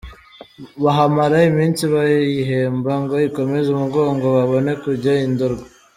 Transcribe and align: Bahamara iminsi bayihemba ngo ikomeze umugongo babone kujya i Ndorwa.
Bahamara 0.83 1.37
iminsi 1.51 1.83
bayihemba 1.93 2.91
ngo 3.03 3.15
ikomeze 3.27 3.67
umugongo 3.71 4.25
babone 4.35 4.71
kujya 4.83 5.11
i 5.25 5.27
Ndorwa. 5.31 5.65